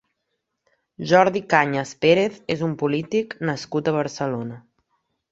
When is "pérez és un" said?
2.05-2.73